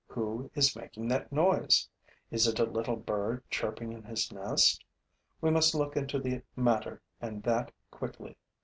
Who 0.07 0.49
is 0.55 0.75
making 0.75 1.09
that 1.09 1.31
noise? 1.31 1.87
Is 2.31 2.47
it 2.47 2.57
a 2.57 2.63
little 2.63 2.95
bird 2.95 3.43
chirping 3.51 3.93
in 3.93 4.01
his 4.01 4.31
nest? 4.31 4.83
We 5.41 5.51
must 5.51 5.75
look 5.75 5.95
into 5.95 6.17
the 6.17 6.41
matter 6.55 7.03
and 7.21 7.43
that 7.43 7.71
quickly. 7.91 8.35